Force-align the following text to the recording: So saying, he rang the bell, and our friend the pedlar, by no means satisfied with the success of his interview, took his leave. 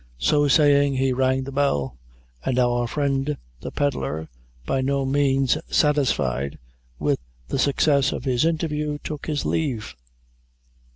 So 0.17 0.47
saying, 0.47 0.95
he 0.95 1.13
rang 1.13 1.43
the 1.43 1.51
bell, 1.51 1.95
and 2.43 2.57
our 2.57 2.87
friend 2.87 3.37
the 3.59 3.69
pedlar, 3.69 4.29
by 4.65 4.81
no 4.81 5.05
means 5.05 5.59
satisfied 5.69 6.57
with 6.97 7.19
the 7.49 7.59
success 7.59 8.11
of 8.11 8.23
his 8.25 8.43
interview, 8.43 8.97
took 9.03 9.27
his 9.27 9.45
leave. 9.45 9.95